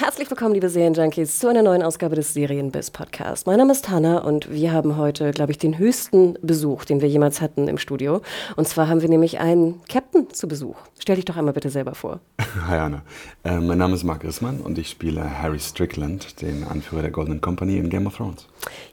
[0.00, 3.48] Herzlich willkommen, liebe Serienjunkies, zu einer neuen Ausgabe des Serienbiz Podcast.
[3.48, 7.08] Mein Name ist Hanna und wir haben heute, glaube ich, den höchsten Besuch, den wir
[7.08, 8.22] jemals hatten im Studio.
[8.54, 10.76] Und zwar haben wir nämlich einen Captain zu Besuch.
[11.00, 12.20] Stell dich doch einmal bitte selber vor.
[12.68, 13.02] Hi Anna,
[13.42, 17.40] äh, mein Name ist Mark Rissmann und ich spiele Harry Strickland, den Anführer der Golden
[17.40, 18.46] Company in Game of Thrones.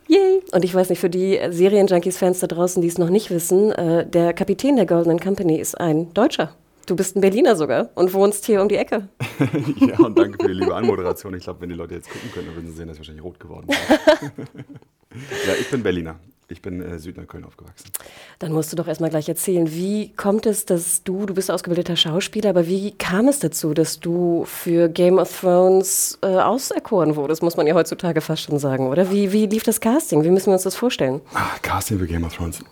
[0.07, 0.41] Yay!
[0.53, 4.09] Und ich weiß nicht, für die Serienjunkies-Fans da draußen, die es noch nicht wissen, äh,
[4.09, 6.55] der Kapitän der Golden Company ist ein Deutscher.
[6.85, 9.07] Du bist ein Berliner sogar und wohnst hier um die Ecke.
[9.79, 11.33] ja, und danke für die liebe Anmoderation.
[11.33, 13.23] Ich glaube, wenn die Leute jetzt gucken können, dann würden sie sehen, dass ich wahrscheinlich
[13.23, 13.75] rot geworden bin.
[15.47, 16.19] ja, ich bin Berliner.
[16.47, 17.89] Ich bin äh, Südneukölln aufgewachsen.
[18.37, 21.95] Dann musst du doch erstmal gleich erzählen, wie kommt es, dass du, du bist ausgebildeter
[21.95, 27.41] Schauspieler, aber wie kam es dazu, dass du für Game of Thrones äh, auserkoren wurdest,
[27.41, 29.09] muss man ja heutzutage fast schon sagen, oder?
[29.09, 30.23] Wie, wie lief das Casting?
[30.23, 31.21] Wie müssen wir uns das vorstellen?
[31.33, 32.63] Ah, Casting für Game of Thrones.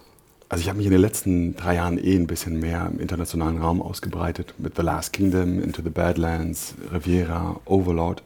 [0.53, 3.57] Also ich habe mich in den letzten drei Jahren eh ein bisschen mehr im internationalen
[3.57, 8.21] Raum ausgebreitet mit The Last Kingdom, Into the Badlands, Riviera, Overlord.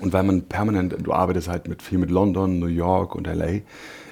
[0.00, 3.60] Und weil man permanent, du arbeitest halt mit viel mit London, New York und LA,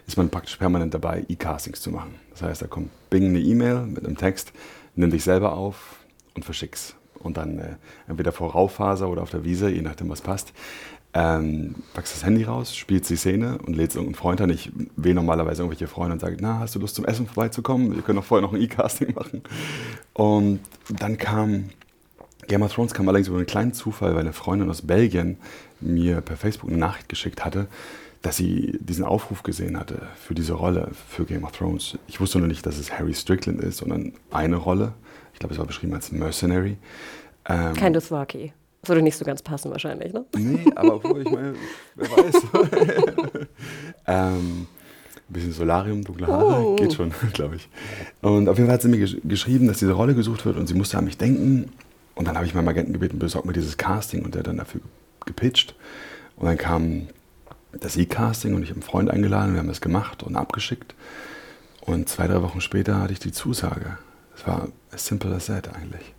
[0.07, 2.15] ist man praktisch permanent dabei, E-Castings zu machen.
[2.31, 4.53] Das heißt, da kommt Bing eine E-Mail mit einem Text,
[4.95, 5.97] nimm dich selber auf
[6.37, 6.95] und verschick's.
[7.19, 7.75] Und dann äh,
[8.07, 10.53] entweder vor Raufaser oder auf der Wiese, je nachdem was passt,
[11.15, 14.51] ähm, packst das Handy raus, spielst die Szene und lädst irgendeinen Freund an.
[14.51, 17.95] Ich wähle normalerweise irgendwelche Freunde und sage, na, hast du Lust zum Essen vorbeizukommen?
[17.95, 19.43] Wir können doch vorher noch ein E-Casting machen.
[20.13, 21.71] Und dann kam
[22.49, 25.37] Game of Thrones kam allerdings über einen kleinen Zufall, weil eine Freundin aus Belgien
[25.81, 27.69] mir per Facebook eine Nachricht geschickt hatte,
[28.23, 31.99] dass sie diesen Aufruf gesehen hatte für diese Rolle für Game of Thrones.
[32.09, 34.95] Ich wusste nur nicht, dass es Harry Strickland ist, sondern eine Rolle.
[35.35, 36.79] Ich glaube, es war beschrieben als Mercenary.
[37.47, 38.53] Ähm, Kein Dothraki.
[38.85, 40.25] Würde nicht so ganz passen wahrscheinlich, ne?
[40.37, 41.55] Nee, aber obwohl ich meine,
[41.97, 42.35] wer weiß.
[44.07, 44.67] ähm,
[45.29, 46.77] ein bisschen Solarium, dunkle Haare, oh.
[46.77, 47.69] geht schon, glaube ich.
[48.23, 50.67] Und auf jeden Fall hat sie mir gesch geschrieben, dass diese Rolle gesucht wird und
[50.67, 51.73] sie musste an mich denken.
[52.15, 54.57] Und dann habe ich meinen Agenten gebeten, besorgt mir dieses Casting und der hat dann
[54.57, 54.81] dafür
[55.27, 55.75] gepitcht.
[56.37, 57.09] Und dann kam
[57.73, 60.95] das E-Casting und ich habe einen Freund eingeladen, wir haben das gemacht und abgeschickt.
[61.81, 63.99] Und zwei, drei Wochen später hatte ich die Zusage.
[64.37, 66.15] Es war as simple as that eigentlich.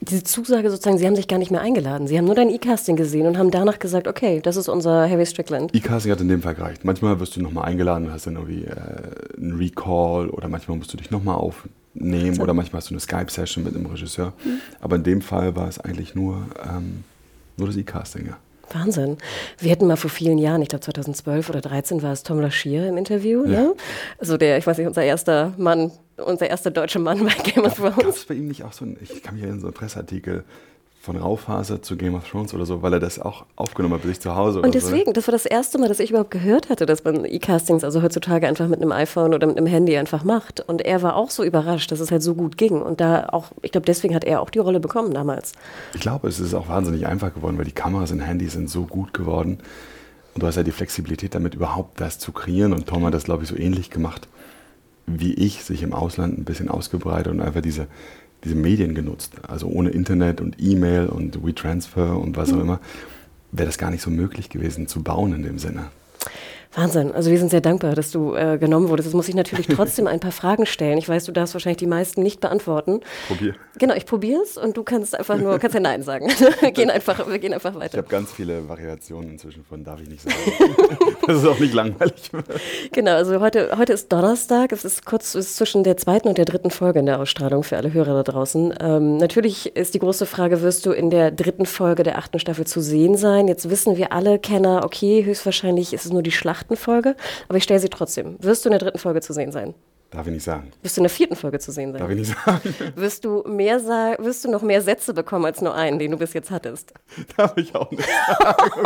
[0.00, 2.06] Diese Zusage sozusagen, Sie haben sich gar nicht mehr eingeladen.
[2.06, 5.26] Sie haben nur dein E-Casting gesehen und haben danach gesagt, okay, das ist unser Harry
[5.26, 5.74] Strickland.
[5.74, 6.84] E-Casting hat in dem Fall gereicht.
[6.84, 10.92] Manchmal wirst du nochmal eingeladen und hast dann irgendwie äh, einen Recall oder manchmal musst
[10.92, 12.42] du dich nochmal aufnehmen so.
[12.42, 14.32] oder manchmal hast du eine Skype-Session mit einem Regisseur.
[14.44, 14.60] Mhm.
[14.80, 17.04] Aber in dem Fall war es eigentlich nur, ähm,
[17.56, 18.36] nur das E-Casting, ja.
[18.72, 19.18] Wahnsinn.
[19.58, 22.88] Wir hatten mal vor vielen Jahren, ich glaube 2012 oder 2013 war es Tom Lashir
[22.88, 23.62] im Interview, ja.
[23.62, 23.74] ne?
[24.18, 27.74] Also der, ich weiß nicht, unser erster Mann, unser erster deutscher Mann bei Game of
[27.74, 27.96] Thrones.
[27.96, 30.44] Gab es bei ihm nicht auch so ein, ich kann mich erinnern, so ein Presseartikel,
[31.04, 34.08] von Raufaser zu Game of Thrones oder so, weil er das auch aufgenommen hat bei
[34.08, 34.62] sich zu Hause.
[34.62, 35.12] Und deswegen, so.
[35.12, 38.48] das war das erste Mal, dass ich überhaupt gehört hatte, dass man E-Castings also heutzutage
[38.48, 40.60] einfach mit einem iPhone oder mit einem Handy einfach macht.
[40.60, 42.80] Und er war auch so überrascht, dass es halt so gut ging.
[42.80, 45.52] Und da auch, ich glaube, deswegen hat er auch die Rolle bekommen damals.
[45.92, 48.84] Ich glaube, es ist auch wahnsinnig einfach geworden, weil die Kameras und Handys sind so
[48.84, 49.58] gut geworden.
[50.32, 52.72] Und du hast ja die Flexibilität damit überhaupt das zu kreieren.
[52.72, 54.26] Und Tom hat das, glaube ich, so ähnlich gemacht
[55.06, 57.88] wie ich, sich im Ausland ein bisschen ausgebreitet und einfach diese
[58.44, 59.32] diese Medien genutzt.
[59.46, 62.62] Also ohne Internet und E-Mail und WeTransfer und was auch mhm.
[62.62, 62.80] immer,
[63.52, 65.86] wäre das gar nicht so möglich gewesen zu bauen in dem Sinne.
[66.76, 67.12] Wahnsinn.
[67.12, 69.06] Also wir sind sehr dankbar, dass du äh, genommen wurdest.
[69.06, 70.98] Jetzt muss ich natürlich trotzdem ein paar Fragen stellen.
[70.98, 73.00] Ich weiß, du darfst wahrscheinlich die meisten nicht beantworten.
[73.28, 73.54] Probier.
[73.78, 76.28] Genau, ich probiere es und du kannst einfach nur, kannst ja Nein sagen.
[76.60, 77.94] wir, gehen einfach, wir gehen einfach weiter.
[77.94, 80.36] Ich habe ganz viele Variationen inzwischen von darf ich nicht sagen.
[81.26, 82.30] das ist auch nicht langweilig.
[82.92, 84.72] genau, also heute, heute ist Donnerstag.
[84.72, 87.62] Es ist kurz es ist zwischen der zweiten und der dritten Folge in der Ausstrahlung
[87.62, 88.74] für alle Hörer da draußen.
[88.80, 92.66] Ähm, natürlich ist die große Frage, wirst du in der dritten Folge der achten Staffel
[92.66, 93.48] zu sehen sein?
[93.48, 97.16] Jetzt wissen wir alle Kenner, okay, höchstwahrscheinlich ist es nur die Schlacht achten Folge,
[97.48, 98.36] aber ich stelle sie trotzdem.
[98.40, 99.74] Wirst du in der dritten Folge zu sehen sein?
[100.10, 100.70] Darf ich nicht sagen.
[100.82, 102.00] Wirst du in der vierten Folge zu sehen sein?
[102.00, 102.74] Darf ich nicht sagen.
[102.94, 103.80] Wirst du, mehr
[104.18, 106.94] wirst du noch mehr Sätze bekommen als nur einen, den du bis jetzt hattest?
[107.36, 108.08] Darf ich auch nicht
[108.38, 108.84] sagen.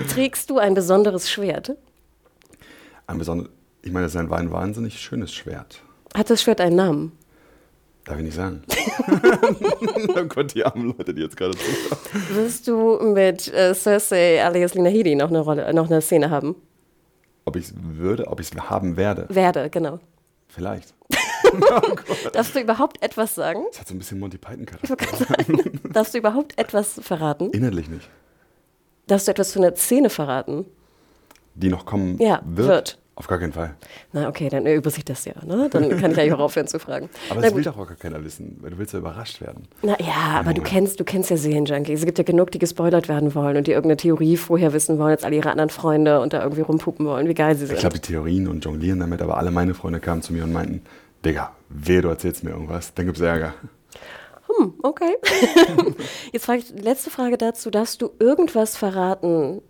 [0.10, 1.76] Trägst du ein besonderes Schwert?
[3.06, 3.50] Ein besonderes,
[3.82, 5.82] ich meine, das ist ein wahnsinnig schönes Schwert.
[6.14, 7.12] Hat das Schwert einen Namen?
[8.06, 8.62] Darf ich nicht sagen.
[10.08, 12.22] oh Gott, die armen Leute, die jetzt gerade zuschauen.
[12.36, 16.54] Wirst du mit äh, Cersei alias Lina Headey noch eine Rolle, noch eine Szene haben?
[17.44, 19.26] Ob ich es würde, ob ich es haben werde?
[19.28, 19.98] Werde, genau.
[20.46, 20.94] Vielleicht.
[21.52, 23.64] oh Darfst du überhaupt etwas sagen?
[23.72, 25.36] Das hat so ein bisschen Monty Python Charakter.
[25.92, 27.50] Darfst du überhaupt etwas verraten?
[27.50, 28.08] Inhaltlich nicht.
[29.08, 30.64] Darfst du etwas zu einer Szene verraten?
[31.54, 32.68] Die noch kommen ja, wird?
[32.68, 32.98] wird.
[33.18, 33.74] Auf gar keinen Fall.
[34.12, 35.32] Na okay, dann übt sich das ja.
[35.42, 35.70] Ne?
[35.70, 37.08] Dann kann ich eigentlich auch aufhören zu fragen.
[37.30, 39.66] Aber Na, das will doch auch gar keiner wissen, weil du willst ja überrascht werden.
[39.82, 42.00] Na ja, aber du kennst, du kennst ja Serienjunkies.
[42.00, 45.12] Es gibt ja genug, die gespoilert werden wollen und die irgendeine Theorie vorher wissen wollen,
[45.12, 47.76] jetzt alle ihre anderen Freunde und da irgendwie rumpuppen wollen, wie geil sie sind.
[47.76, 50.52] Ich glaube, die Theorien und jonglieren damit, aber alle meine Freunde kamen zu mir und
[50.52, 50.82] meinten,
[51.24, 53.54] Digga, weh, du erzählst mir irgendwas, dann gibt's Ärger.
[54.46, 55.16] Hm, okay.
[56.32, 57.70] Jetzt frage ich, letzte Frage dazu.
[57.70, 59.62] Darfst du irgendwas verraten,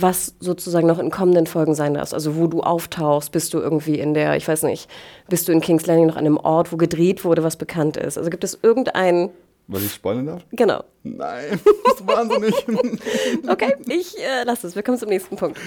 [0.00, 2.12] was sozusagen noch in kommenden Folgen sein darf?
[2.12, 4.90] Also wo du auftauchst, bist du irgendwie in der, ich weiß nicht,
[5.28, 8.18] bist du in King's Landing noch an einem Ort, wo gedreht wurde, was bekannt ist?
[8.18, 9.30] Also gibt es irgendeinen
[9.68, 10.44] was ich spoilern darf?
[10.52, 10.84] Genau.
[11.02, 12.54] Nein, das ist wahnsinnig.
[13.48, 14.76] okay, ich äh, lasse es.
[14.76, 15.58] Wir kommen zum nächsten Punkt.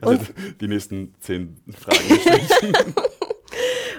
[0.00, 0.20] Also
[0.60, 1.98] die nächsten zehn Fragen.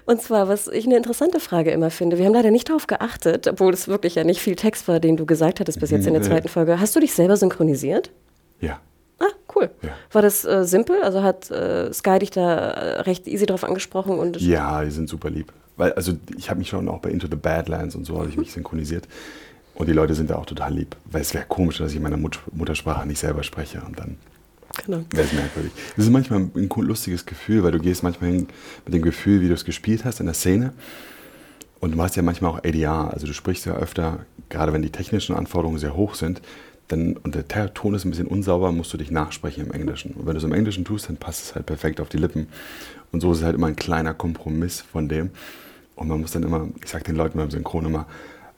[0.06, 3.48] Und zwar, was ich eine interessante Frage immer finde, wir haben leider nicht darauf geachtet,
[3.48, 6.14] obwohl es wirklich ja nicht viel Text war, den du gesagt hattest bis jetzt in
[6.14, 6.80] der zweiten Folge.
[6.80, 8.10] Hast du dich selber synchronisiert?
[8.62, 8.80] Ja.
[9.20, 9.70] Ah, cool.
[9.82, 9.90] Ja.
[10.12, 11.02] War das äh, simpel?
[11.04, 14.18] Also hat äh, Sky dich da äh, recht easy drauf angesprochen?
[14.18, 15.52] Und ja, die sind super lieb.
[15.76, 18.38] Weil, also ich habe mich schon auch bei Into the Badlands und so habe ich
[18.38, 19.08] mich synchronisiert.
[19.76, 20.96] Und die Leute sind da auch total lieb.
[21.06, 23.82] Weil es wäre komisch, dass ich in meiner Mut Muttersprache nicht selber spreche.
[23.86, 24.18] Und dann
[24.86, 25.04] genau.
[25.12, 25.72] wäre es merkwürdig.
[25.96, 28.48] Das ist manchmal ein lustiges Gefühl, weil du gehst manchmal hin
[28.86, 30.74] mit dem Gefühl, wie du es gespielt hast in der Szene.
[31.80, 33.14] Und du machst ja manchmal auch ADR.
[33.14, 36.42] Also du sprichst ja öfter, gerade wenn die technischen Anforderungen sehr hoch sind,
[36.90, 40.12] dann, und der Ton ist ein bisschen unsauber, musst du dich nachsprechen im Englischen.
[40.14, 42.48] Und wenn du es im Englischen tust, dann passt es halt perfekt auf die Lippen.
[43.12, 45.30] Und so ist es halt immer ein kleiner Kompromiss von dem.
[45.96, 48.08] Und man muss dann immer, ich sage den Leuten beim Synchron immer,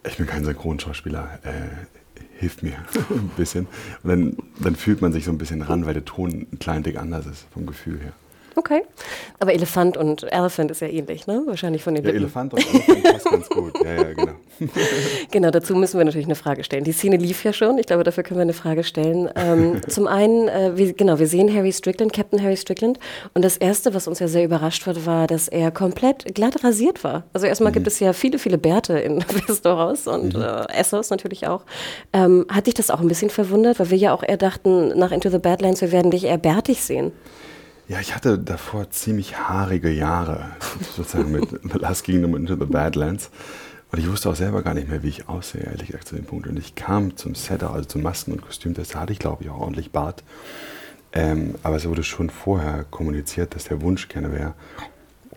[0.07, 2.78] ich bin kein Synchronschauspieler, äh, hilft mir
[3.10, 3.68] ein bisschen.
[4.04, 6.84] Und dann, dann fühlt man sich so ein bisschen ran, weil der Ton ein klein
[6.84, 8.13] Dick anders ist vom Gefühl her.
[8.56, 8.83] Okay.
[9.39, 11.44] Aber Elefant und Elephant ist ja ähnlich, ne?
[11.45, 13.74] Wahrscheinlich von den ja, Elefant und Elephant passt ganz gut.
[13.83, 14.33] Ja, ja, genau.
[15.31, 16.83] genau, dazu müssen wir natürlich eine Frage stellen.
[16.83, 17.77] Die Szene lief ja schon.
[17.77, 19.30] Ich glaube, dafür können wir eine Frage stellen.
[19.36, 23.00] Ähm, zum einen, äh, wir, genau, wir sehen Harry Strickland, Captain Harry Strickland.
[23.33, 27.03] Und das Erste, was uns ja sehr überrascht hat, war, dass er komplett glatt rasiert
[27.03, 27.24] war.
[27.33, 27.75] Also erstmal mhm.
[27.75, 30.42] gibt es ja viele, viele Bärte in Westeros und mhm.
[30.42, 31.63] äh, Essos natürlich auch.
[32.13, 33.80] Ähm, hat dich das auch ein bisschen verwundert?
[33.80, 36.83] Weil wir ja auch eher dachten, nach Into the Badlands, wir werden dich eher bärtig
[36.83, 37.12] sehen.
[37.92, 40.52] Ja, ich hatte davor ziemlich haarige Jahre,
[40.96, 43.30] sozusagen mit The Last Kingdom Into the Badlands.
[43.92, 46.24] Und ich wusste auch selber gar nicht mehr, wie ich aussehe, ehrlich gesagt, zu dem
[46.24, 46.48] Punkt.
[46.48, 49.50] Und ich kam zum Setter, also zum Masken- und Kostümtest, da hatte ich, glaube ich,
[49.50, 50.24] auch ordentlich Bart.
[51.12, 54.54] Ähm, aber es wurde schon vorher kommuniziert, dass der Wunsch gerne wäre,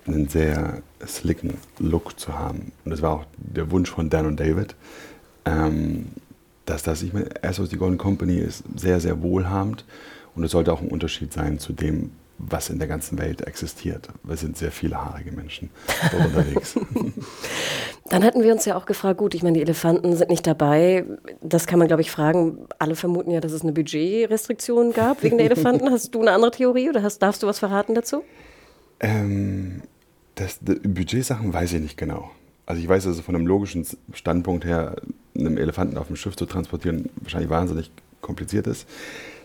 [0.07, 2.71] einen sehr slicken Look zu haben.
[2.85, 4.77] Und das war auch der Wunsch von Dan und David.
[5.45, 6.07] Ähm,
[6.67, 9.85] dass das, ich meine, Essos, die Golden Company ist sehr, sehr wohlhabend.
[10.37, 14.09] Und es sollte auch ein Unterschied sein zu dem, was in der ganzen Welt existiert.
[14.23, 15.71] Wir sind sehr viele haarige Menschen
[16.13, 16.75] unterwegs.
[18.11, 21.05] Dann hatten wir uns ja auch gefragt, gut, ich meine, die Elefanten sind nicht dabei.
[21.41, 22.67] Das kann man, glaube ich, fragen.
[22.79, 25.91] Alle vermuten ja, dass es eine Budgetrestriktion gab wegen der Elefanten.
[25.91, 28.25] Hast du eine andere Theorie oder hast, darfst du was verraten dazu?
[29.01, 29.83] Ähm,
[30.35, 32.31] das, Budgetsachen weiß ich nicht genau.
[32.67, 34.97] Also ich weiß, dass es von einem logischen Standpunkt her,
[35.37, 37.91] einen Elefanten auf dem Schiff zu transportieren, wahrscheinlich wahnsinnig
[38.21, 38.89] kompliziert ist.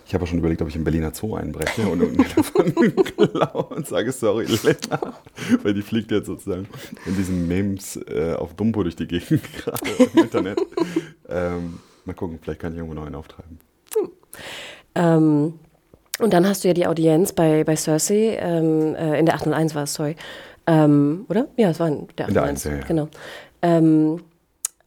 [0.10, 2.96] Ich habe auch schon überlegt, ob ich im Berliner Zoo einbreche und einen Elefanten
[3.32, 5.14] klaue und sage, sorry, Lena.
[5.62, 6.68] Weil die fliegt jetzt sozusagen
[7.06, 10.60] in diesen Memes äh, auf Dumbo durch die Gegend gerade im Internet.
[11.30, 13.60] Ähm, mal gucken, vielleicht kann ich irgendwo noch einen auftreiben.
[13.96, 14.10] Hm.
[14.96, 15.54] Ähm,
[16.18, 19.76] und dann hast du ja die Audienz bei, bei Cersei, ähm, äh, in der 801
[19.76, 20.16] war es, sorry.
[20.66, 21.50] Ähm, oder?
[21.56, 22.30] Ja, es war in der 801.
[22.30, 22.84] In der 1, ja, ja.
[22.88, 23.10] Genau.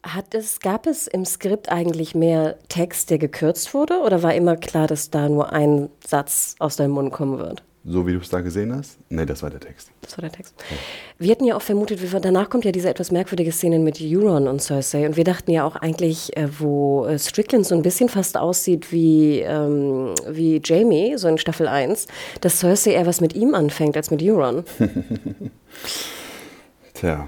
[0.03, 4.57] Hat es, gab es im Skript eigentlich mehr Text, der gekürzt wurde, oder war immer
[4.57, 7.63] klar, dass da nur ein Satz aus deinem Mund kommen wird?
[7.85, 8.97] So wie du es da gesehen hast?
[9.09, 9.91] Nee, das war der Text.
[10.03, 10.55] Das war der Text.
[10.71, 10.77] Ja.
[11.19, 14.63] Wir hatten ja auch vermutet, danach kommt ja diese etwas merkwürdige Szene mit Euron und
[14.63, 15.05] Cersei.
[15.05, 18.93] Und wir dachten ja auch eigentlich, äh, wo äh, Strickland so ein bisschen fast aussieht
[18.93, 22.07] wie, ähm, wie Jamie, so in Staffel 1,
[22.41, 24.63] dass Cersei eher was mit ihm anfängt als mit Euron.
[26.95, 27.27] Tja.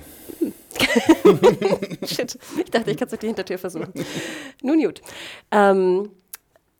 [2.06, 3.92] Shit, ich dachte, ich kann es durch die Hintertür versuchen.
[4.62, 5.00] Nun gut.
[5.50, 6.10] Ähm,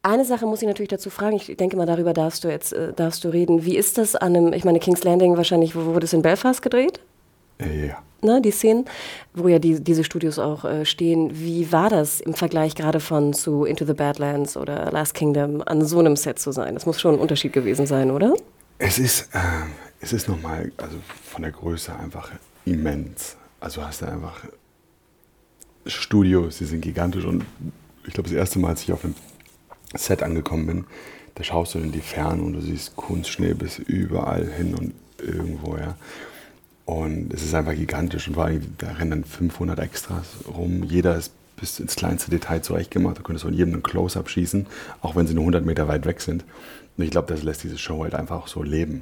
[0.03, 2.93] eine Sache muss ich natürlich dazu fragen, ich denke mal, darüber darfst du jetzt äh,
[2.93, 3.65] darfst du reden.
[3.65, 6.61] Wie ist das an einem, ich meine, King's Landing wahrscheinlich, wo wurde es in Belfast
[6.61, 7.01] gedreht?
[7.59, 8.03] Äh, ja.
[8.21, 8.87] Ne, die Szenen,
[9.35, 11.31] wo ja die, diese Studios auch äh, stehen.
[11.35, 15.85] Wie war das im Vergleich gerade von zu Into the Badlands oder Last Kingdom an
[15.85, 16.75] so einem Set zu sein?
[16.75, 18.35] Das muss schon ein Unterschied gewesen sein, oder?
[18.79, 19.39] Es ist, äh,
[20.01, 22.31] es ist nochmal, also von der Größe einfach
[22.65, 23.37] immens.
[23.65, 24.43] Also hast du einfach
[25.87, 27.47] Studios, die sind gigantisch und
[28.07, 29.15] ich glaube, das erste Mal, als ich auf einem
[29.95, 30.85] Set angekommen bin,
[31.35, 35.79] da schaust du in die Ferne und du siehst Kunstschnee bis überall hin und irgendwo,
[35.79, 35.97] ja.
[36.85, 40.83] Und es ist einfach gigantisch und vor allem, da rennen dann 500 Extras rum.
[40.83, 43.17] Jeder ist bis ins kleinste Detail zurechtgemacht.
[43.17, 44.67] Du könntest von jedem einen Close-Up schießen,
[45.01, 46.45] auch wenn sie nur 100 Meter weit weg sind.
[46.99, 49.01] Und ich glaube, das lässt diese Show halt einfach auch so leben.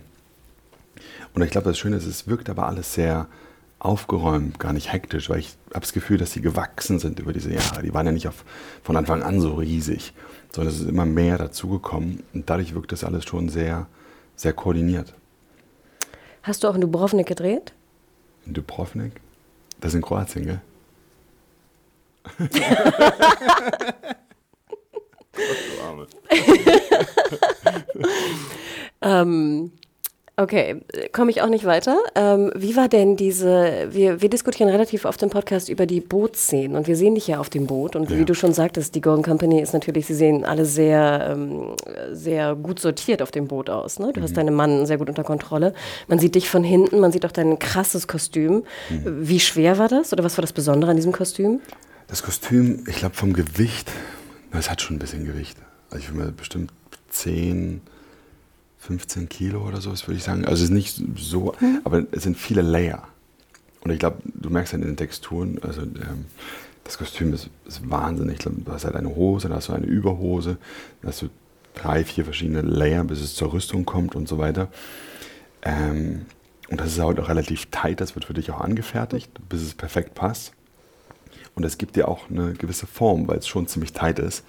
[1.35, 3.27] Und ich glaube, das Schöne ist, es wirkt aber alles sehr
[3.85, 7.53] aufgeräumt, gar nicht hektisch, weil ich habe das Gefühl, dass die gewachsen sind über diese
[7.53, 7.83] Jahre.
[7.83, 8.45] Die waren ja nicht auf,
[8.85, 10.15] von Anfang an so riesig,
[10.53, 13.89] sondern es ist immer mehr dazugekommen und dadurch wirkt das alles schon sehr,
[14.37, 15.15] sehr koordiniert.
[16.45, 17.73] Hast du auch in Dubrovnik gedreht?
[18.47, 19.21] In Dubrovnik?
[19.81, 20.61] Das ist in Kroatien, gell?
[29.03, 29.73] ähm,
[30.35, 30.81] Okay,
[31.13, 31.99] komme ich auch nicht weiter.
[32.15, 36.75] Ähm, wie war denn diese, wir, wir diskutieren relativ oft im Podcast über die Bootszenen
[36.75, 38.17] und wir sehen dich ja auf dem Boot und ja.
[38.17, 41.77] wie du schon sagtest, die Golden Company ist natürlich, sie sehen alle sehr, ähm,
[42.13, 43.99] sehr gut sortiert auf dem Boot aus.
[43.99, 44.11] Ne?
[44.15, 44.25] Du mhm.
[44.25, 45.75] hast deinen Mann sehr gut unter Kontrolle.
[46.09, 48.65] Man sieht dich von hinten, man sieht auch dein krasses Kostüm.
[48.89, 49.29] Mhm.
[49.29, 51.61] Wie schwer war das oder was war das Besondere an diesem Kostüm?
[52.07, 53.91] Das Kostüm, ich glaube vom Gewicht,
[54.51, 55.59] es hat schon ein bisschen Gewicht.
[55.91, 56.73] Also ich würde mir bestimmt
[57.11, 57.83] zehn
[58.83, 60.45] 15 Kilo oder so, würde ich sagen.
[60.45, 61.81] Also es ist nicht so, mhm.
[61.85, 63.07] aber es sind viele Layer.
[63.85, 66.27] Und ich glaube, du merkst dann in den Texturen, also ähm,
[66.83, 68.41] das Kostüm ist, ist wahnsinnig.
[68.41, 70.59] Du hast halt eine Hose, dann hast du eine Überhose,
[71.01, 71.29] dann hast du
[71.75, 74.69] drei, vier verschiedene Layer, bis es zur Rüstung kommt und so weiter.
[75.63, 76.27] Ähm,
[76.69, 79.75] und das ist halt auch relativ tight, das wird für dich auch angefertigt, bis es
[79.75, 80.55] perfekt passt.
[81.55, 84.43] Und es gibt dir auch eine gewisse Form, weil es schon ziemlich tight ist.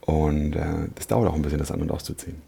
[0.00, 2.42] Und äh, das dauert auch ein bisschen, das an- und auszuziehen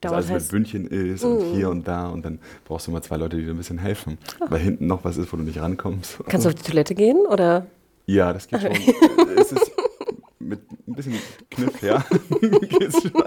[0.00, 1.54] das alles heißt, mit Bündchen ist und mm.
[1.54, 4.18] hier und da und dann brauchst du mal zwei Leute, die dir ein bisschen helfen,
[4.40, 4.46] oh.
[4.48, 6.18] weil hinten noch was ist, wo du nicht rankommst.
[6.26, 7.66] Kannst du auf die Toilette gehen oder?
[8.06, 8.72] Ja, das geht schon.
[9.36, 9.70] es ist
[10.38, 11.14] mit ein bisschen
[11.50, 12.04] Kniff, ja,
[12.40, 13.22] geht's schon.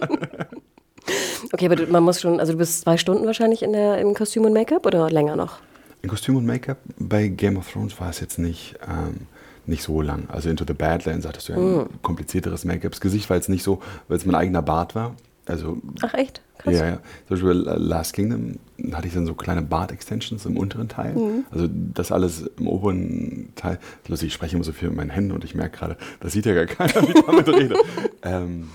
[1.51, 4.46] Okay, aber man muss schon, also du bist zwei Stunden wahrscheinlich in der, im Kostüm
[4.46, 5.60] und Make-up oder länger noch?
[6.01, 9.27] In Kostüm und Make-up bei Game of Thrones war es jetzt nicht, ähm,
[9.65, 10.27] nicht so lang.
[10.30, 11.89] Also Into the Badlands hattest du ja ein mm.
[12.01, 12.92] komplizierteres Make-up.
[12.92, 15.15] Das Gesicht war jetzt nicht so, weil es mein eigener Bart war.
[15.45, 16.41] Also, Ach echt?
[16.57, 16.73] Krass.
[16.73, 17.00] Ja, ja.
[17.27, 18.59] Zum Beispiel Last Kingdom
[18.93, 21.13] hatte ich dann so kleine Bart-Extensions im unteren Teil.
[21.13, 21.45] Mhm.
[21.51, 23.79] Also das alles im oberen Teil.
[24.07, 26.45] Lustig, ich spreche immer so viel mit meinen Händen und ich merke gerade, das sieht
[26.45, 27.75] ja gar keiner, wie ich damit rede.
[28.21, 28.69] ähm,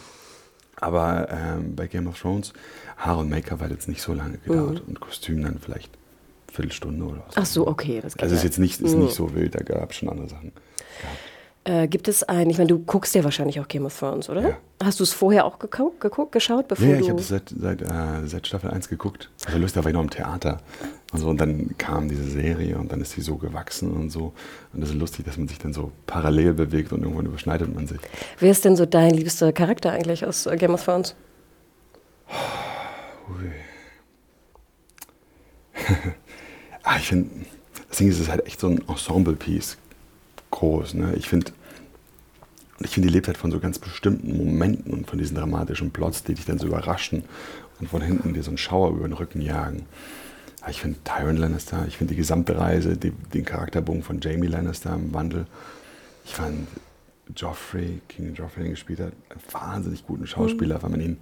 [0.76, 2.52] aber ähm, bei Game of Thrones,
[2.98, 4.88] Haare und Make-up hat jetzt nicht so lange gedauert mhm.
[4.88, 7.36] und Kostüm dann vielleicht eine Viertelstunde oder was.
[7.36, 8.00] Ach so, okay.
[8.02, 9.04] Das geht also ist jetzt nicht, ist mhm.
[9.04, 10.52] nicht so wild, da gab es schon andere Sachen.
[11.00, 11.18] Gehabt.
[11.64, 14.42] Äh, gibt es ein, ich meine, du guckst ja wahrscheinlich auch Game of Thrones, oder?
[14.42, 14.56] Ja.
[14.82, 17.82] Hast du es vorher auch geguckt, geguckt geschaut, bevor ja, ich habe es seit, seit,
[17.82, 19.28] äh, seit Staffel 1 geguckt.
[19.44, 20.60] Also lustig, da war ich noch im Theater.
[21.12, 24.32] Und, so, und dann kam diese Serie und dann ist sie so gewachsen und so.
[24.72, 27.86] Und das ist lustig, dass man sich dann so parallel bewegt und irgendwann überschneidet man
[27.86, 27.98] sich.
[28.38, 31.14] Wer ist denn so dein liebster Charakter eigentlich aus äh, Game of Thrones?
[36.82, 37.28] Ah, ich finde,
[37.88, 39.76] das Ding ist, es ist halt echt so ein Ensemble-Piece
[40.50, 40.94] groß.
[40.94, 41.14] Ne?
[41.16, 41.52] Ich finde,
[42.80, 46.22] ich finde, die lebt halt von so ganz bestimmten Momenten und von diesen dramatischen Plots,
[46.24, 47.24] die dich dann so überraschen
[47.80, 49.86] und von hinten dir so einen Schauer über den Rücken jagen.
[50.68, 54.94] Ich finde Tyron Lannister, ich finde die gesamte Reise, die, den Charakterbogen von Jamie Lannister
[54.94, 55.46] im Wandel.
[56.24, 56.68] Ich fand
[57.34, 60.82] Joffrey, King Joffrey, den gespielt hat, einen wahnsinnig guten Schauspieler, mhm.
[60.82, 61.16] weil man ihn,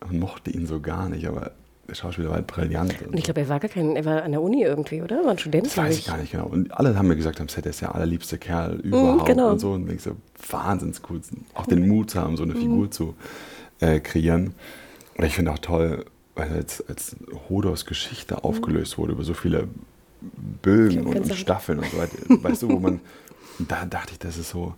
[0.00, 1.52] man mochte ihn so gar nicht, aber
[1.92, 2.94] Schauspieler war halt brillant.
[3.06, 5.24] Und, ich glaube, er war gar kein, er war an der Uni irgendwie, oder?
[5.24, 5.66] War ein Student?
[5.66, 6.46] Das weiß ich gar nicht genau.
[6.46, 9.50] Und alle haben mir gesagt, am Set ist der allerliebste Kerl mhm, überhaupt mm, genau.
[9.50, 9.72] und so.
[9.72, 10.16] Und ich so,
[10.50, 11.20] wahnsinns cool,
[11.54, 12.60] auch den Mut zu haben, so eine mm.
[12.60, 13.14] Figur zu
[13.80, 14.54] äh, kreieren.
[15.16, 17.16] Und ich finde auch toll, weil als, als
[17.48, 18.40] Hodors Geschichte mhm.
[18.40, 19.68] aufgelöst wurde über so viele
[20.62, 23.00] Bögen und, und Staffeln und so weiter, weißt du, wo man,
[23.58, 24.74] da dachte ich, das ist so,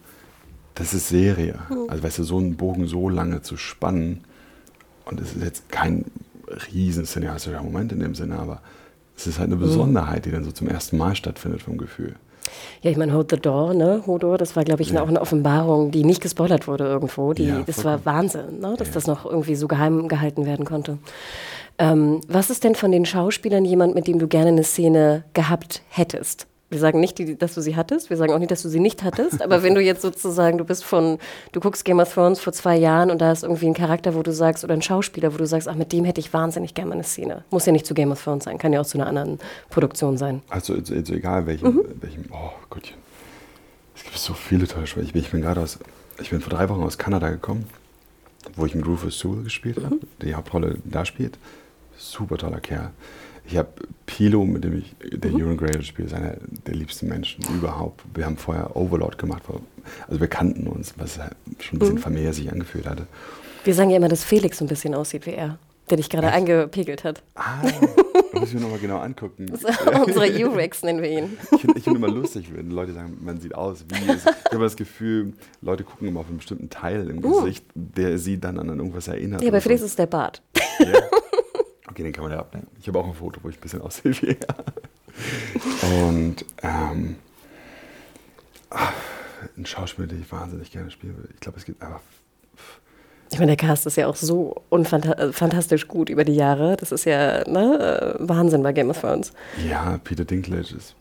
[0.74, 1.58] das ist Serie.
[1.70, 1.88] Mhm.
[1.88, 4.24] Also weißt du, so einen Bogen so lange zu spannen
[5.04, 6.04] und es ist jetzt kein
[6.72, 7.06] riesen
[7.62, 8.60] Moment in dem Sinne, aber
[9.16, 12.16] es ist halt eine Besonderheit, die dann so zum ersten Mal stattfindet vom Gefühl.
[12.82, 14.02] Ja, ich meine, Hold the Door, ne?
[14.06, 15.02] Hodor, das war, glaube ich, ja.
[15.02, 17.32] auch eine Offenbarung, die nicht gespoilert wurde irgendwo.
[17.32, 18.74] Die, ja, das war Wahnsinn, ne?
[18.78, 18.94] dass ja.
[18.94, 20.98] das noch irgendwie so geheim gehalten werden konnte.
[21.78, 25.82] Ähm, was ist denn von den Schauspielern jemand, mit dem du gerne eine Szene gehabt
[25.88, 26.46] hättest?
[26.68, 29.04] Wir sagen nicht, dass du sie hattest, wir sagen auch nicht, dass du sie nicht
[29.04, 31.18] hattest, aber wenn du jetzt sozusagen, du bist von,
[31.52, 34.22] du guckst Game of Thrones vor zwei Jahren und da ist irgendwie ein Charakter, wo
[34.24, 36.92] du sagst, oder ein Schauspieler, wo du sagst, ach, mit dem hätte ich wahnsinnig gerne
[36.92, 37.44] eine Szene.
[37.50, 39.38] Muss ja nicht zu Game of Thrones sein, kann ja auch zu einer anderen
[39.70, 40.42] Produktion sein.
[40.48, 41.84] Also, also, also egal welchem, mhm.
[42.00, 42.96] welchem, oh Gottchen.
[43.94, 45.06] Es gibt so viele tolle Spiele.
[45.06, 45.78] Ich bin, ich bin gerade aus,
[46.20, 47.66] ich bin vor drei Wochen aus Kanada gekommen,
[48.56, 49.84] wo ich mit Rufus Sewell gespielt mhm.
[49.84, 51.38] habe, die Hauptrolle da spielt.
[51.96, 52.90] Super toller Kerl.
[53.48, 53.68] Ich habe
[54.06, 55.42] Pilo, mit dem ich der mhm.
[55.42, 56.36] Euron Greyjoy spiele, ist einer
[56.66, 58.02] der liebsten Menschen überhaupt.
[58.14, 59.42] Wir haben vorher Overlord gemacht,
[60.08, 61.14] also wir kannten uns, was
[61.60, 62.00] schon ein bisschen mhm.
[62.00, 63.06] familiär sich angefühlt hatte.
[63.64, 65.58] Wir sagen ja immer, dass Felix so ein bisschen aussieht wie er,
[65.90, 67.22] der dich gerade eingepegelt hat.
[67.34, 67.62] Ah,
[68.32, 69.46] muss ich mir nochmal genau angucken.
[69.50, 71.36] Unsere U-Rex nennen wir ihn.
[71.52, 74.10] Ich finde find immer lustig, wenn Leute sagen, man sieht aus wie.
[74.10, 77.40] Es, ich habe das Gefühl, Leute gucken immer auf einen bestimmten Teil im uh.
[77.40, 79.42] Gesicht, der sie dann an irgendwas erinnert.
[79.42, 79.86] Ja, bei Felix so.
[79.86, 80.42] ist der Bart.
[80.78, 80.86] Ja.
[81.96, 82.66] Okay, den kann man ja abnehmen.
[82.78, 84.36] Ich habe auch ein Foto, wo ich ein bisschen er.
[85.98, 87.16] Und ähm,
[88.68, 88.92] ach,
[89.56, 91.30] ein Schauspieler, den ich wahnsinnig gerne spielen würde.
[91.32, 92.02] Ich glaube, es gibt einfach.
[93.32, 96.76] Ich meine, der Cast ist ja auch so fantastisch äh, gut über die Jahre.
[96.76, 99.32] Das ist ja ne, äh, Wahnsinn bei Game of Thrones.
[99.66, 100.94] Ja, Peter Dinklage ist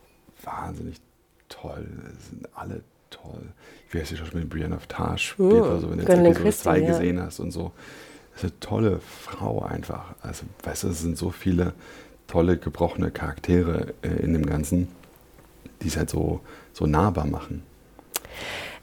[0.43, 1.01] wahnsinnig
[1.49, 1.85] toll.
[2.17, 3.51] Es sind alle toll.
[3.89, 4.47] Wie heißt die Schauspielerin?
[4.47, 6.87] Brienne of Tarth spielt, oh, also wenn du jetzt Episode 2 ja.
[6.87, 7.73] gesehen hast und so.
[8.35, 10.15] Ist eine tolle Frau einfach.
[10.21, 11.73] Also, weißt du, es sind so viele
[12.27, 14.89] tolle, gebrochene Charaktere äh, in dem Ganzen,
[15.81, 16.41] die es halt so,
[16.73, 17.63] so nahbar machen.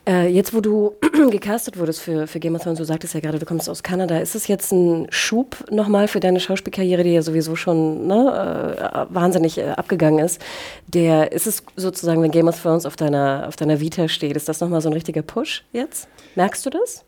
[0.05, 0.97] Äh, jetzt, wo du
[1.31, 4.19] gecastet wurdest für, für Game of Thrones, du sagtest ja gerade, du kommst aus Kanada,
[4.19, 9.15] ist es jetzt ein Schub nochmal für deine Schauspielkarriere, die ja sowieso schon ne, äh,
[9.15, 10.41] wahnsinnig äh, abgegangen ist?
[10.89, 14.49] Der, ist es sozusagen, wenn Game of Thrones auf deiner, auf deiner Vita steht, ist
[14.49, 16.09] das nochmal so ein richtiger Push jetzt?
[16.35, 17.05] Merkst du das?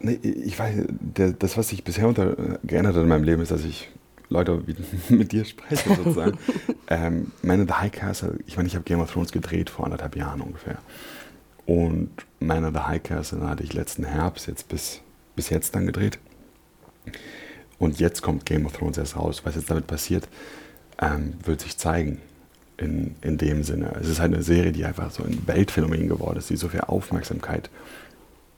[0.00, 3.50] Nee, ich weiß, der, das, was sich bisher unter, geändert hat in meinem Leben, ist,
[3.50, 3.90] dass ich
[4.28, 4.76] Leute wie
[5.14, 6.38] mit dir spreche sozusagen.
[6.88, 9.84] ähm, Man in the High Castle, ich meine, ich habe Game of Thrones gedreht vor
[9.86, 10.78] anderthalb Jahren ungefähr.
[11.66, 15.00] Und Man in the High Castle hatte ich letzten Herbst jetzt bis,
[15.34, 16.18] bis jetzt dann gedreht.
[17.78, 19.42] Und jetzt kommt Game of Thrones erst raus.
[19.44, 20.28] Was jetzt damit passiert,
[21.00, 22.20] ähm, wird sich zeigen.
[22.80, 23.96] In, in dem Sinne.
[24.00, 26.82] Es ist halt eine Serie, die einfach so ein Weltphänomen geworden ist, die so viel
[26.82, 27.70] Aufmerksamkeit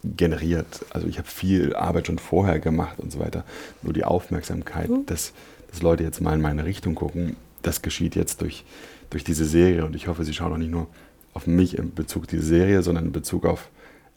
[0.04, 0.84] generiert.
[0.90, 3.44] Also ich habe viel Arbeit schon vorher gemacht und so weiter.
[3.82, 5.06] Nur die Aufmerksamkeit, mhm.
[5.06, 5.32] dass,
[5.70, 8.64] dass Leute jetzt mal in meine Richtung gucken, das geschieht jetzt durch,
[9.10, 9.84] durch diese Serie.
[9.84, 10.86] Und ich hoffe, sie schauen auch nicht nur
[11.34, 13.68] auf mich in Bezug auf diese Serie, sondern in Bezug auf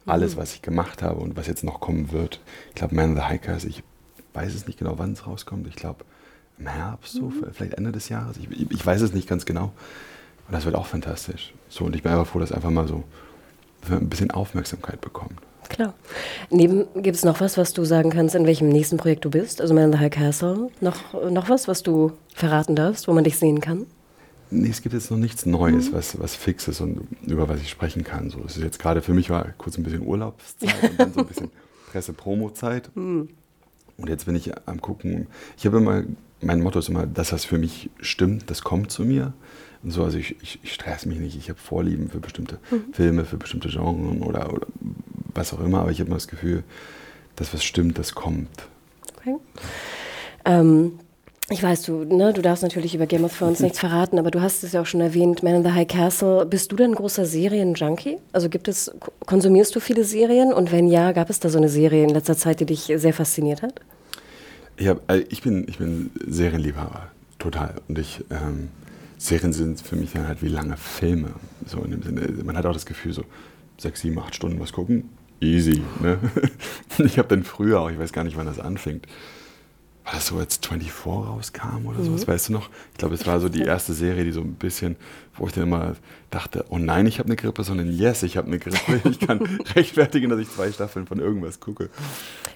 [0.06, 0.40] alles, mhm.
[0.40, 2.40] was ich gemacht habe und was jetzt noch kommen wird.
[2.70, 3.84] Ich glaube, Man of the Hikers, ich
[4.34, 5.68] weiß es nicht genau, wann es rauskommt.
[5.68, 6.06] Ich glaube,
[6.58, 7.46] im Herbst, so, mhm.
[7.52, 8.38] vielleicht Ende des Jahres.
[8.38, 9.74] Ich, ich, ich, weiß es nicht ganz genau.
[10.48, 11.54] Und das wird auch fantastisch.
[11.70, 13.04] So, und ich bin einfach froh, dass einfach mal so
[13.90, 15.40] ein bisschen Aufmerksamkeit bekommt.
[15.74, 15.96] Klar.
[16.52, 19.60] Neben gibt es noch was, was du sagen kannst, in welchem nächsten Projekt du bist?
[19.60, 20.70] Also Man in the High Castle.
[20.82, 23.88] Noch, noch was, was du verraten darfst, wo man dich sehen kann?
[24.52, 25.96] Nee, es gibt jetzt noch nichts Neues, mhm.
[25.96, 28.30] was, was fix ist und über was ich sprechen kann.
[28.30, 31.22] So, es ist jetzt gerade für mich war kurz ein bisschen Urlaubszeit und dann so
[31.22, 31.50] ein bisschen
[31.92, 32.96] Presse-Promo-Zeit.
[32.96, 33.30] Mhm.
[33.98, 35.26] Und jetzt bin ich am gucken.
[35.58, 36.04] Ich habe immer,
[36.40, 39.34] mein Motto ist immer, das, was für mich stimmt, das kommt zu mir.
[39.82, 41.36] Und so, also ich, ich, ich stress mich nicht.
[41.36, 42.94] Ich habe Vorlieben für bestimmte mhm.
[42.94, 44.68] Filme, für bestimmte Genres oder, oder
[45.36, 46.64] was auch immer, aber ich habe immer das Gefühl,
[47.36, 48.50] dass was stimmt, das kommt.
[49.18, 49.36] Okay.
[50.46, 51.00] Ähm,
[51.50, 54.42] ich weiß, du, ne, du darfst natürlich über Game of Thrones nichts verraten, aber du
[54.42, 56.46] hast es ja auch schon erwähnt, Man in the High Castle.
[56.46, 58.18] Bist du denn ein großer Serienjunkie?
[58.32, 58.92] Also gibt es,
[59.26, 60.54] konsumierst du viele Serien?
[60.54, 63.14] Und wenn ja, gab es da so eine Serie in letzter Zeit, die dich sehr
[63.14, 63.82] fasziniert hat?
[64.78, 67.76] Ich, hab, äh, ich, bin, ich bin Serienliebhaber, total.
[67.90, 68.70] Und ich, ähm,
[69.18, 71.34] Serien sind für mich dann halt wie lange Filme.
[71.66, 73.24] So in dem Sinne, man hat auch das Gefühl, so
[73.78, 75.10] sechs, sieben, acht Stunden was gucken,
[75.44, 75.82] easy.
[76.02, 76.18] Ne?
[77.00, 79.08] ich habe dann früher auch, ich weiß gar nicht, wann das anfängt,
[80.04, 82.06] war das so, als 24 rauskam oder mhm.
[82.06, 82.70] sowas, weißt du noch?
[82.92, 84.98] Ich glaube, es war so die erste Serie, die so ein bisschen,
[85.38, 85.96] wo ich dann immer
[86.30, 89.02] dachte, oh nein, ich habe eine Grippe, sondern yes, ich habe eine Grippe.
[89.10, 89.40] Ich kann
[89.76, 91.90] rechtfertigen, dass ich zwei Staffeln von irgendwas gucke.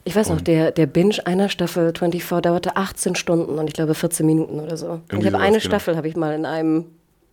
[0.04, 3.96] Ich weiß noch, der, der Binge einer Staffel 24 dauerte 18 Stunden und ich glaube
[3.96, 5.02] 14 Minuten oder so.
[5.12, 5.70] Und ich habe eine genau.
[5.70, 6.86] Staffel, habe ich mal in einem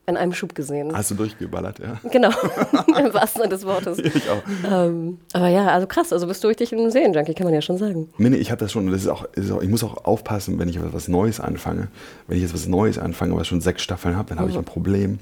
[0.06, 0.94] in einem Schub gesehen.
[0.94, 1.98] Hast du durchgeballert, ja?
[2.10, 2.28] Genau,
[2.98, 3.98] im wahrsten Sinne des Wortes.
[3.98, 4.42] Ich auch.
[4.70, 7.78] Ähm, aber ja, also krass, also bist du richtig ein Serienjunkie, kann man ja schon
[7.78, 8.08] sagen.
[8.18, 10.58] Nee, nee, ich habe das schon, das ist auch, ist auch, ich muss auch aufpassen,
[10.58, 11.88] wenn ich was Neues anfange.
[12.26, 14.52] Wenn ich jetzt was Neues anfange, was schon sechs Staffeln habe, dann habe mhm.
[14.52, 15.18] ich ein Problem,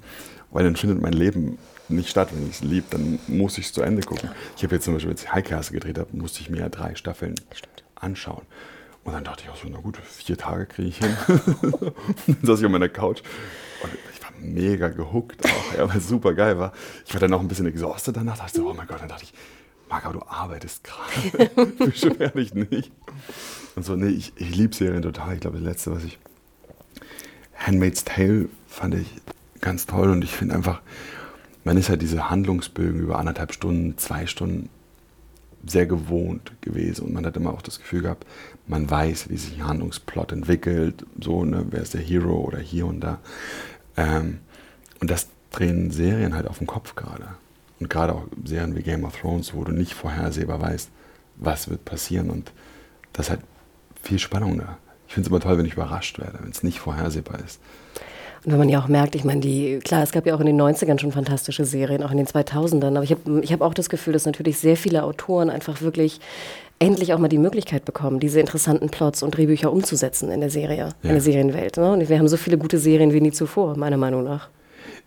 [0.51, 2.29] weil dann findet mein Leben nicht statt.
[2.33, 4.31] Wenn ich es liebe, dann muss ich es zu Ende gucken.
[4.57, 6.95] Ich habe jetzt zum Beispiel, als ich Highcast gedreht habe, musste ich mir ja drei
[6.97, 7.85] Staffeln Stimmt.
[7.95, 8.43] anschauen.
[9.05, 11.17] Und dann dachte ich auch so, na gut, vier Tage kriege ich hin.
[12.27, 13.23] dann saß ich auf meiner Couch
[13.83, 13.91] und
[14.43, 16.73] mega gehuckt auch, ja, weil es super geil war.
[17.07, 19.25] Ich war dann auch ein bisschen exhausted danach, dachte so, oh mein Gott, dann dachte
[19.25, 19.33] ich,
[19.89, 21.67] Marc, aber du arbeitest gerade.
[21.79, 22.91] Beschwer dich nicht.
[23.77, 25.35] Und so, nee, ich, ich liebe Serien total.
[25.35, 26.19] Ich glaube, das letzte, was ich.
[27.55, 29.07] Handmaid's Tale fand ich
[29.61, 30.81] ganz toll und ich finde einfach,
[31.63, 34.69] man ist halt diese Handlungsbögen über anderthalb Stunden, zwei Stunden
[35.67, 38.27] sehr gewohnt gewesen und man hat immer auch das Gefühl gehabt,
[38.67, 42.87] man weiß, wie sich ein Handlungsplot entwickelt, so, ne, wer ist der Hero oder hier
[42.87, 43.19] und da.
[43.97, 44.41] Ähm,
[45.01, 47.27] und das drehen Serien halt auf den Kopf gerade.
[47.81, 50.91] Und gerade auch Serien wie Game of Thrones, wo du nicht vorhersehbar weißt,
[51.37, 52.31] was wird passieren.
[52.31, 52.53] Und
[53.13, 53.41] das hat
[54.03, 54.79] viel Spannung da.
[55.09, 57.61] Ich finde es immer toll, wenn ich überrascht werde, wenn es nicht vorhersehbar ist.
[58.45, 60.47] Und wenn man ja auch merkt, ich meine, die, klar, es gab ja auch in
[60.47, 63.75] den 90ern schon fantastische Serien, auch in den 2000ern, aber ich habe ich hab auch
[63.75, 66.21] das Gefühl, dass natürlich sehr viele Autoren einfach wirklich
[66.81, 70.77] endlich auch mal die Möglichkeit bekommen, diese interessanten Plots und Drehbücher umzusetzen in der Serie,
[70.77, 70.93] ja.
[71.03, 71.77] in der Serienwelt.
[71.77, 71.93] Ne?
[71.93, 74.49] Und wir haben so viele gute Serien wie nie zuvor, meiner Meinung nach.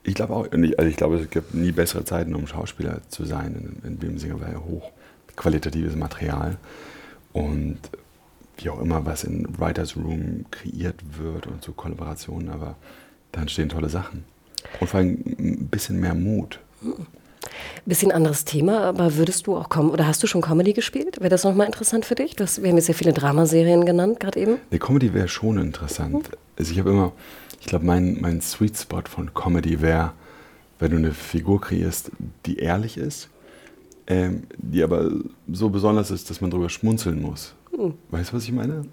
[0.04, 3.80] Ich glaube auch, also ich glaube, es gibt nie bessere Zeiten, um Schauspieler zu sein,
[3.84, 6.56] in, in dem Sinne, weil hochqualitatives Material
[7.34, 7.80] und
[8.58, 12.76] wie auch immer, was in Writers Room kreiert wird und so Kollaborationen, aber
[13.36, 14.24] da entstehen tolle Sachen.
[14.80, 16.60] Und vor allem ein bisschen mehr Mut.
[16.82, 17.06] Hm.
[17.86, 21.19] Bisschen anderes Thema, aber würdest du auch kommen oder hast du schon Comedy gespielt?
[21.19, 22.36] Wäre das nochmal interessant für dich?
[22.39, 24.58] Hast, wir haben jetzt sehr viele Dramaserien genannt, gerade eben.
[24.71, 26.13] Nee, Comedy wäre schon interessant.
[26.13, 26.38] Mhm.
[26.58, 27.12] Also ich habe immer,
[27.60, 30.13] ich glaube, mein, mein Sweet Spot von Comedy wäre,
[30.80, 32.12] wenn du eine Figur kreierst,
[32.45, 33.30] die ehrlich ist,
[34.08, 35.12] ähm, die aber
[35.52, 37.54] so besonders ist, dass man drüber schmunzeln muss.
[37.76, 37.93] Hm.
[38.10, 38.86] Weißt du, was ich meine?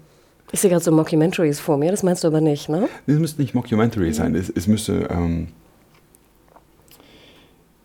[0.53, 2.87] Ich sehe gerade so Mockumentaries vor mir, das meinst du aber nicht, ne?
[3.07, 4.13] Es müsste nicht Mockumentary mhm.
[4.13, 5.47] sein, es, es müsste, ähm,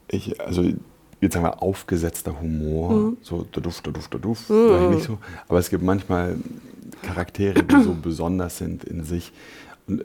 [0.06, 0.62] ich, also
[1.22, 3.16] jetzt sagen wir aufgesetzter Humor, mhm.
[3.22, 4.90] so da duft, da duft, da duft, mhm.
[4.90, 5.16] nicht so.
[5.48, 6.36] Aber es gibt manchmal
[7.00, 9.32] Charaktere, die so besonders sind in sich
[9.86, 10.04] und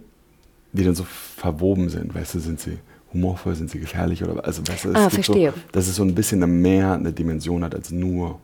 [0.71, 2.77] die dann so verwoben sind, weißt du, sind sie
[3.13, 5.51] humorvoll, sind sie gefährlich oder also weißt du, ah, verstehe.
[5.51, 8.39] So, dass es so ein bisschen mehr eine Dimension hat als nur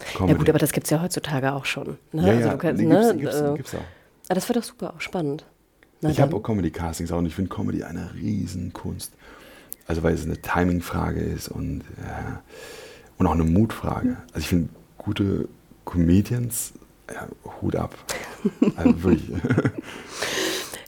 [0.00, 0.32] Comedy.
[0.32, 1.98] Ja gut, aber das gibt es ja heutzutage auch schon.
[2.12, 2.26] Ne?
[2.26, 3.14] Ja, also ja, kannst, nee, ne?
[3.16, 3.78] gibt's, gibt's, äh, gibt's auch.
[3.78, 3.86] Aber
[4.28, 5.44] ah, das wird doch super, auch spannend.
[6.00, 9.12] Na ich habe auch Comedy-Castings auch und ich finde Comedy eine Riesenkunst.
[9.86, 12.38] Also weil es eine Timing-Frage ist und, äh,
[13.18, 14.16] und auch eine Mutfrage.
[14.28, 15.48] Also ich finde gute
[15.84, 16.72] Comedians,
[17.12, 17.26] ja,
[17.60, 17.96] Hut ab.
[18.76, 19.30] Also wirklich.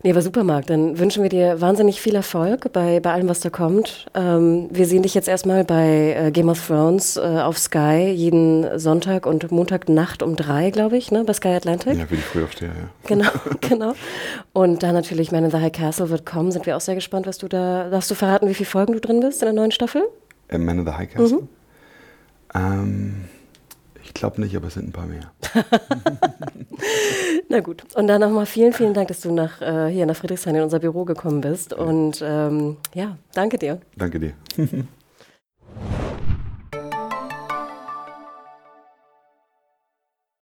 [0.04, 3.50] Nee, aber Supermarkt, dann wünschen wir dir wahnsinnig viel Erfolg bei, bei allem, was da
[3.50, 4.06] kommt.
[4.14, 8.80] Ähm, wir sehen dich jetzt erstmal bei äh, Game of Thrones äh, auf Sky jeden
[8.80, 11.96] Sonntag und Montagnacht um drei, glaube ich, ne, bei Sky Atlantic.
[11.96, 12.88] Ja, wie ich früh aufstehe, ja.
[13.06, 13.92] Genau, genau.
[14.52, 16.50] Und dann natürlich Man in the High Castle wird kommen.
[16.50, 19.00] Sind wir auch sehr gespannt, was du da, darfst du verraten, wie viele Folgen du
[19.00, 20.02] drin bist in der neuen Staffel?
[20.48, 21.42] Äh, Man in the High Castle?
[21.42, 21.48] Mhm.
[22.54, 23.14] Ähm,
[24.14, 25.32] ich glaube nicht, aber es sind ein paar mehr.
[27.48, 27.84] Na gut.
[27.94, 30.80] Und dann nochmal vielen, vielen Dank, dass du nach, äh, hier nach Friedrichshain in unser
[30.80, 31.72] Büro gekommen bist.
[31.72, 33.80] Und ähm, ja, danke dir.
[33.96, 34.34] Danke dir.